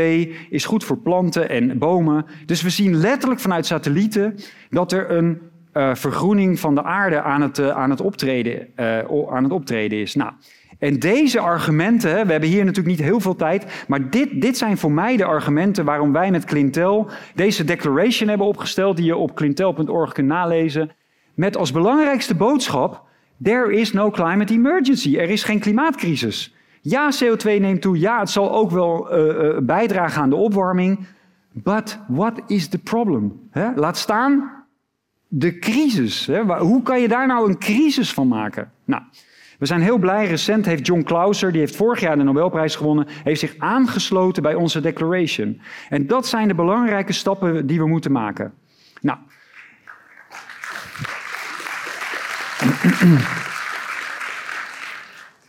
[0.50, 2.26] is goed voor planten en bomen.
[2.46, 4.36] Dus we zien letterlijk vanuit satellieten
[4.70, 5.42] dat er een
[5.78, 10.00] uh, vergroening van de aarde aan het, uh, aan het, optreden, uh, aan het optreden
[10.00, 10.16] is.
[10.16, 10.32] Nou,
[10.80, 14.78] en deze argumenten, we hebben hier natuurlijk niet heel veel tijd, maar dit, dit zijn
[14.78, 19.36] voor mij de argumenten waarom wij met Clintel deze declaration hebben opgesteld, die je op
[19.36, 20.92] clintel.org kunt nalezen,
[21.34, 23.04] met als belangrijkste boodschap,
[23.44, 26.56] there is no climate emergency, er is geen klimaatcrisis.
[26.82, 29.08] Ja, CO2 neemt toe, ja, het zal ook wel
[29.64, 31.06] bijdragen aan de opwarming,
[31.52, 33.50] but what is the problem?
[33.76, 34.57] Laat staan
[35.28, 36.26] de crisis.
[36.26, 36.58] Hè?
[36.60, 38.72] Hoe kan je daar nou een crisis van maken?
[38.86, 39.04] Nou,
[39.60, 40.28] we zijn heel blij.
[40.28, 44.56] Recent heeft John Clauser, die heeft vorig jaar de Nobelprijs gewonnen, heeft zich aangesloten bij
[44.56, 45.62] onze declaration.
[45.90, 48.54] En dat zijn de belangrijke stappen die we moeten maken.
[49.02, 49.18] Nou.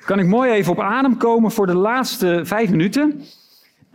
[0.04, 3.22] Kan ik mooi even op adem komen voor de laatste vijf minuten?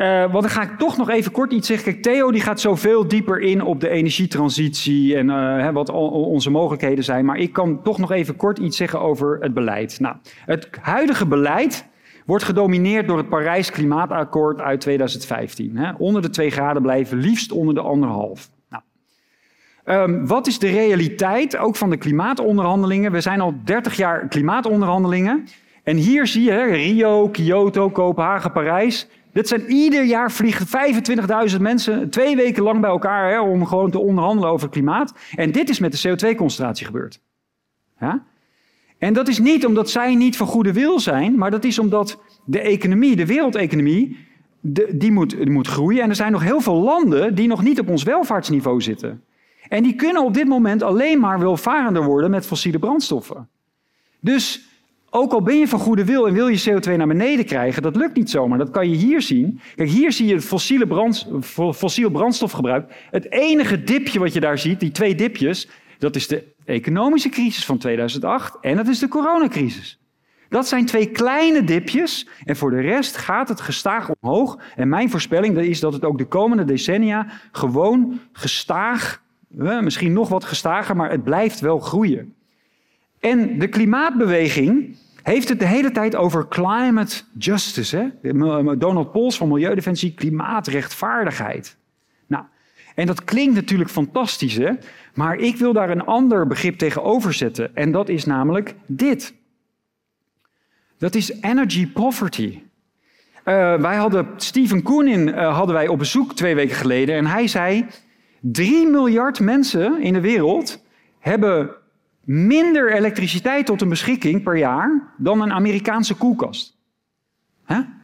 [0.04, 1.92] Uh, want dan ga ik toch nog even kort iets zeggen.
[1.92, 7.04] Kijk, Theo die gaat zoveel dieper in op de energietransitie en uh, wat onze mogelijkheden
[7.04, 7.26] zijn.
[7.26, 10.00] Maar ik kan toch nog even kort iets zeggen over het beleid.
[10.00, 11.86] Nou, het huidige beleid
[12.26, 15.78] wordt gedomineerd door het Parijs Klimaatakkoord uit 2015.
[15.78, 15.92] Hè.
[15.98, 18.50] Onder de 2 graden blijven, liefst onder de anderhalf.
[18.70, 18.84] Nou,
[19.86, 23.12] um, wat is de realiteit ook van de klimaatonderhandelingen?
[23.12, 25.48] We zijn al 30 jaar klimaatonderhandelingen.
[25.84, 29.08] En hier zie je Rio, Kyoto, Kopenhagen, Parijs.
[29.34, 30.68] Dit zijn ieder jaar vliegen
[31.52, 35.14] 25.000 mensen twee weken lang bij elkaar hè, om gewoon te onderhandelen over klimaat.
[35.36, 37.22] En dit is met de CO2-concentratie gebeurd.
[38.98, 42.20] En dat is niet omdat zij niet van goede wil zijn, maar dat is omdat
[42.46, 44.18] de economie, de wereldeconomie,
[44.60, 46.04] de, die, moet, die moet groeien.
[46.04, 49.24] En er zijn nog heel veel landen die nog niet op ons welvaartsniveau zitten.
[49.68, 53.50] En die kunnen op dit moment alleen maar welvarender worden met fossiele brandstoffen.
[54.20, 54.73] Dus
[55.16, 57.96] ook al ben je van goede wil en wil je CO2 naar beneden krijgen, dat
[57.96, 58.58] lukt niet zomaar.
[58.58, 59.60] Dat kan je hier zien.
[59.76, 61.28] Kijk, hier zie je het fossiele brand,
[61.74, 63.08] fossiel brandstofgebruik.
[63.10, 67.66] Het enige dipje wat je daar ziet, die twee dipjes, dat is de economische crisis
[67.66, 70.00] van 2008 en dat is de coronacrisis.
[70.50, 74.60] Dat zijn twee kleine dipjes en voor de rest gaat het gestaag omhoog.
[74.76, 79.22] En mijn voorspelling is dat het ook de komende decennia gewoon gestaag,
[79.82, 82.34] misschien nog wat gestager, maar het blijft wel groeien.
[83.20, 87.98] En de klimaatbeweging heeft het de hele tijd over climate justice.
[87.98, 88.32] Hè?
[88.78, 91.78] Donald Pols van Milieudefensie, klimaatrechtvaardigheid.
[92.28, 92.44] Nou,
[92.96, 94.72] en dat klinkt natuurlijk fantastisch, hè?
[95.14, 97.76] maar ik wil daar een ander begrip tegenover zetten.
[97.76, 99.34] En dat is namelijk dit.
[100.98, 102.62] Dat is energy poverty.
[103.46, 107.48] Uh, wij hadden Stephen Koenin uh, hadden wij op bezoek twee weken geleden en hij
[107.48, 107.86] zei:
[108.40, 110.84] 3 miljard mensen in de wereld
[111.20, 111.76] hebben
[112.24, 116.78] minder elektriciteit tot een beschikking per jaar dan een Amerikaanse koelkast.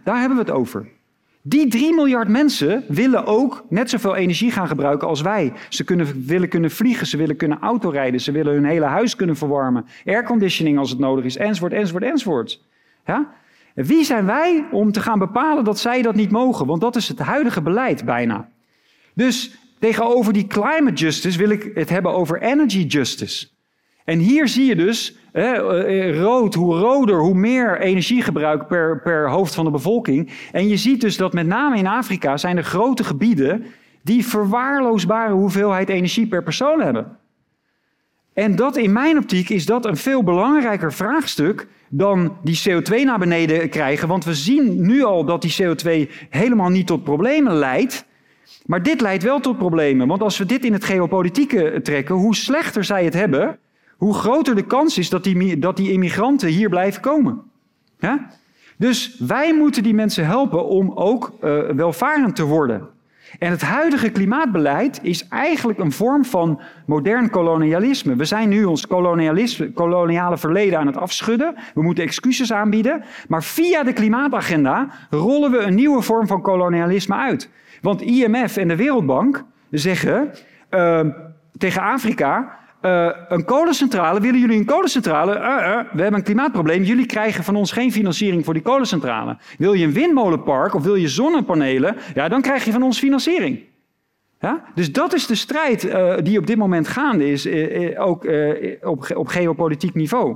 [0.03, 0.87] Daar hebben we het over.
[1.41, 5.53] Die 3 miljard mensen willen ook net zoveel energie gaan gebruiken als wij.
[5.69, 9.35] Ze kunnen, willen kunnen vliegen, ze willen kunnen autorijden, ze willen hun hele huis kunnen
[9.35, 12.61] verwarmen, airconditioning als het nodig is, enzovoort, enzovoort, enzovoort.
[13.73, 16.65] Wie zijn wij om te gaan bepalen dat zij dat niet mogen?
[16.65, 18.49] Want dat is het huidige beleid bijna.
[19.13, 23.47] Dus tegenover die climate justice wil ik het hebben over energy justice.
[24.09, 29.29] En hier zie je dus hè, eh, rood, hoe roder, hoe meer energiegebruik per, per
[29.29, 30.31] hoofd van de bevolking.
[30.51, 33.65] En je ziet dus dat met name in Afrika zijn er grote gebieden
[34.01, 37.17] die verwaarloosbare hoeveelheid energie per persoon hebben.
[38.33, 43.19] En dat in mijn optiek is dat een veel belangrijker vraagstuk dan die CO2 naar
[43.19, 44.07] beneden krijgen.
[44.07, 48.05] Want we zien nu al dat die CO2 helemaal niet tot problemen leidt.
[48.65, 50.07] Maar dit leidt wel tot problemen.
[50.07, 53.59] Want als we dit in het geopolitieke trekken, hoe slechter zij het hebben,
[53.99, 57.41] hoe groter de kans is dat die, dat die immigranten hier blijven komen.
[57.99, 58.27] Ja?
[58.77, 62.87] Dus wij moeten die mensen helpen om ook uh, welvarend te worden.
[63.39, 68.15] En het huidige klimaatbeleid is eigenlijk een vorm van modern kolonialisme.
[68.15, 68.87] We zijn nu ons
[69.73, 71.55] koloniale verleden aan het afschudden.
[71.73, 73.03] We moeten excuses aanbieden.
[73.27, 77.49] Maar via de klimaatagenda rollen we een nieuwe vorm van kolonialisme uit.
[77.81, 80.31] Want IMF en de Wereldbank zeggen
[80.71, 80.99] uh,
[81.57, 85.35] tegen Afrika: uh, een kolencentrale, willen jullie een kolencentrale?
[85.35, 86.83] Uh, uh, we hebben een klimaatprobleem.
[86.83, 89.37] Jullie krijgen van ons geen financiering voor die kolencentrale.
[89.57, 91.95] Wil je een windmolenpark of wil je zonnepanelen?
[92.13, 93.59] Ja, dan krijg je van ons financiering.
[94.39, 94.63] Ja?
[94.75, 97.47] Dus dat is de strijd die op dit moment gaande is,
[97.97, 98.27] ook
[98.81, 100.35] op, op geopolitiek niveau.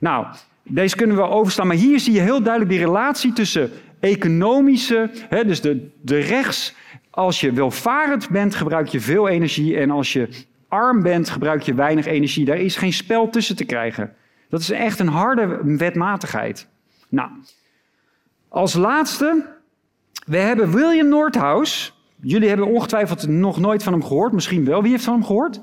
[0.00, 0.26] Nou,
[0.62, 5.44] deze kunnen we overstaan, maar hier zie je heel duidelijk die relatie tussen economische, hè,
[5.44, 6.74] dus de, de rechts.
[7.10, 9.76] Als je welvarend bent, gebruik je veel energie.
[9.76, 10.28] En als je
[10.72, 12.44] arm bent, gebruik je weinig energie.
[12.44, 14.14] Daar is geen spel tussen te krijgen.
[14.48, 16.68] Dat is echt een harde wetmatigheid.
[17.08, 17.30] Nou,
[18.48, 19.46] als laatste,
[20.26, 22.00] we hebben William Nordhaus.
[22.20, 24.32] Jullie hebben ongetwijfeld nog nooit van hem gehoord.
[24.32, 24.82] Misschien wel.
[24.82, 25.60] Wie heeft van hem gehoord?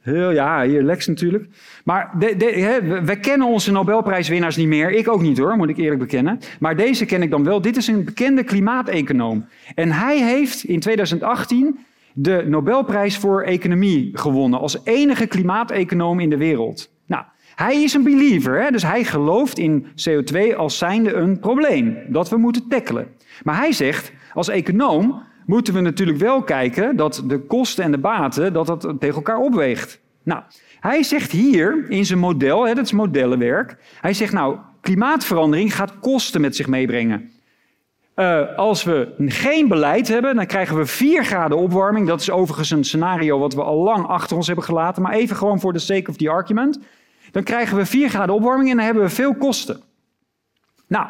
[0.00, 1.48] Heel, ja, hier Lex natuurlijk.
[1.84, 4.90] Maar de, de, we kennen onze Nobelprijswinnaars niet meer.
[4.90, 6.38] Ik ook niet hoor, moet ik eerlijk bekennen.
[6.60, 7.60] Maar deze ken ik dan wel.
[7.60, 9.46] Dit is een bekende klimaateconoom.
[9.74, 11.78] En hij heeft in 2018
[12.18, 16.90] de Nobelprijs voor Economie gewonnen als enige klimaateconoom in de wereld.
[17.06, 17.24] Nou,
[17.54, 18.70] hij is een believer, hè?
[18.70, 23.08] dus hij gelooft in CO2 als zijnde een probleem dat we moeten tackelen.
[23.42, 27.98] Maar hij zegt, als econoom moeten we natuurlijk wel kijken dat de kosten en de
[27.98, 30.00] baten dat dat tegen elkaar opweegt.
[30.22, 30.42] Nou,
[30.80, 35.98] hij zegt hier in zijn model, hè, dat is modellenwerk, hij zegt nou, klimaatverandering gaat
[35.98, 37.30] kosten met zich meebrengen.
[38.16, 42.06] Uh, als we geen beleid hebben, dan krijgen we 4 graden opwarming.
[42.06, 45.02] Dat is overigens een scenario wat we al lang achter ons hebben gelaten.
[45.02, 46.78] Maar even gewoon voor de sake of the argument.
[47.30, 49.80] Dan krijgen we 4 graden opwarming en dan hebben we veel kosten.
[50.86, 51.06] Nou,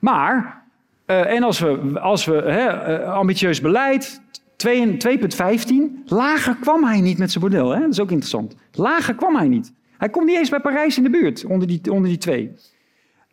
[0.00, 0.64] maar,
[1.06, 4.20] uh, en als we, als we hè, uh, ambitieus beleid,
[4.56, 7.70] 2,15, lager kwam hij niet met zijn model.
[7.70, 7.80] Hè?
[7.80, 8.56] Dat is ook interessant.
[8.72, 9.72] Lager kwam hij niet.
[9.98, 12.54] Hij komt niet eens bij Parijs in de buurt, onder die, onder die twee.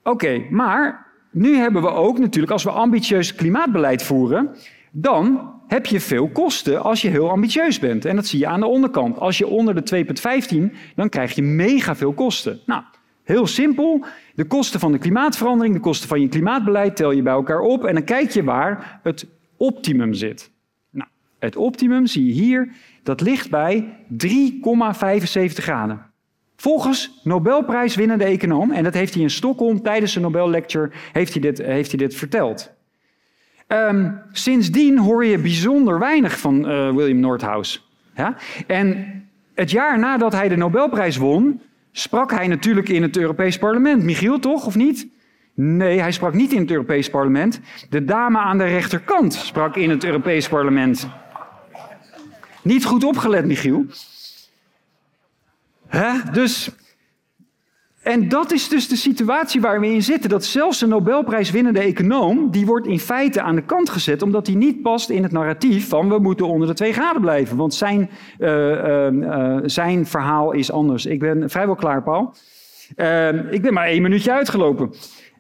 [0.04, 1.05] Oké, maar
[1.36, 4.56] nu hebben we ook natuurlijk, als we ambitieus klimaatbeleid voeren,
[4.92, 8.06] dan heb je veel kosten als je heel ambitieus bent.
[8.06, 9.20] En dat zie je aan de onderkant.
[9.20, 10.06] Als je onder de
[10.70, 12.60] 2,15, dan krijg je mega veel kosten.
[12.66, 12.84] Nou,
[13.24, 14.06] heel simpel.
[14.36, 17.84] De kosten van de klimaatverandering, de kosten van je klimaatbeleid tel je bij elkaar op
[17.84, 20.52] en dan kijk je waar het optimum zit.
[20.90, 22.72] Nou, het optimum zie je hier,
[23.04, 24.18] dat ligt bij 3,75
[25.46, 26.14] graden.
[26.56, 31.58] Volgens Nobelprijswinnende econoom, en dat heeft hij in Stockholm tijdens zijn Nobellecture heeft hij dit,
[31.58, 32.74] heeft hij dit verteld.
[33.68, 37.90] Um, sindsdien hoor je bijzonder weinig van uh, William Nordhaus.
[38.16, 38.38] Ja?
[38.68, 39.08] En
[39.54, 44.04] het jaar nadat hij de Nobelprijs won, sprak hij natuurlijk in het Europees Parlement.
[44.04, 45.08] Michiel, toch, of niet?
[45.54, 47.60] Nee, hij sprak niet in het Europees Parlement.
[47.90, 51.08] De dame aan de rechterkant sprak in het Europees Parlement.
[52.62, 53.86] Niet goed opgelet, Michiel.
[55.88, 56.32] Hè?
[56.32, 56.70] Dus,
[58.02, 60.30] en dat is dus de situatie waar we in zitten.
[60.30, 64.56] Dat zelfs een Nobelprijswinnende econoom, die wordt in feite aan de kant gezet, omdat hij
[64.56, 67.58] niet past in het narratief van we moeten onder de twee graden blijven.
[67.58, 71.06] Want zijn, uh, uh, uh, zijn verhaal is anders.
[71.06, 72.34] Ik ben vrijwel klaar, Paul.
[72.96, 74.94] Ehm, ik ben maar één minuutje uitgelopen.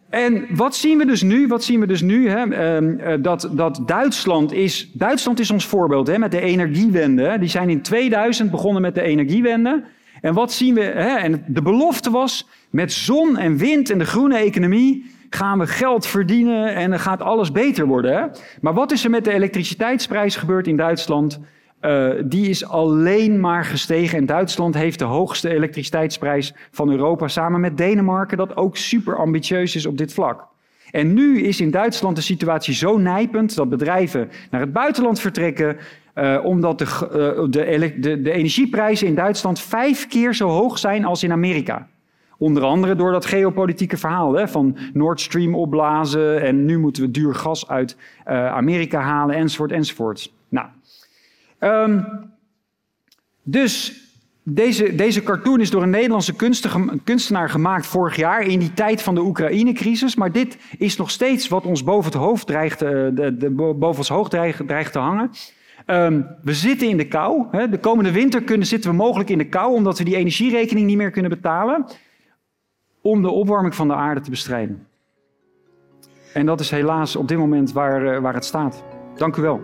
[0.10, 1.47] En wat zien we dus nu?
[1.47, 2.29] Wat zien we dus nu?
[2.29, 2.45] Hè?
[2.81, 4.91] Uh, dat, dat Duitsland is.
[4.93, 7.38] Duitsland is ons voorbeeld hè, met de energiewende.
[7.39, 9.84] Die zijn in 2000 begonnen met de energiewende.
[10.21, 10.82] En wat zien we?
[10.82, 11.15] Hè?
[11.15, 16.08] En de belofte was, met zon en wind en de groene economie gaan we geld
[16.08, 18.17] verdienen en dan gaat alles beter worden.
[18.17, 18.25] Hè?
[18.62, 21.39] Maar wat is er met de elektriciteitsprijs gebeurd in Duitsland?
[21.82, 24.17] Uh, die is alleen maar gestegen.
[24.17, 29.75] En Duitsland heeft de hoogste elektriciteitsprijs van Europa, samen met Denemarken, dat ook super ambitieus
[29.75, 30.47] is op dit vlak.
[30.91, 35.78] En nu is in Duitsland de situatie zo nijpend dat bedrijven naar het buitenland vertrekken,
[36.15, 41.23] uh, omdat de, uh, de, de, energieprijzen in Duitsland vijf keer zo hoog zijn als
[41.23, 41.88] in Amerika.
[42.38, 47.12] Onder andere door dat geopolitieke verhaal hè, van Nord Stream opblazen en nu moeten we
[47.12, 47.97] duur gas uit
[48.28, 50.34] uh, Amerika halen enzovoort enzovoort.
[50.49, 50.67] Nou,
[51.60, 52.06] um,
[53.43, 54.04] dus
[54.43, 56.35] deze, deze cartoon is door een Nederlandse
[57.04, 60.15] kunstenaar gemaakt vorig jaar in die tijd van de Oekraïne-crisis.
[60.15, 64.10] Maar dit is nog steeds wat ons boven het hoofd dreigt, de, de, boven ons
[64.10, 64.29] hoofd
[64.67, 65.31] dreigt te hangen.
[65.88, 67.46] Um, we zitten in de kou.
[67.52, 67.69] Hè.
[67.69, 70.98] De komende winter kunnen, zitten we mogelijk in de kou omdat we die energierekening niet
[70.98, 71.86] meer kunnen betalen.
[73.02, 74.88] Om de opwarming van de aarde te bestrijden.
[76.33, 78.83] En dat is helaas op dit moment waar, uh, waar het staat.
[79.15, 79.62] Dank u wel.